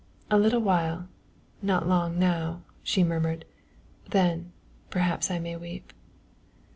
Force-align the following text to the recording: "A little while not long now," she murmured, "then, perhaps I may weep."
"A 0.31 0.39
little 0.39 0.61
while 0.61 1.09
not 1.61 1.87
long 1.87 2.17
now," 2.17 2.63
she 2.81 3.03
murmured, 3.03 3.45
"then, 4.09 4.51
perhaps 4.89 5.29
I 5.29 5.37
may 5.37 5.55
weep." 5.55 5.93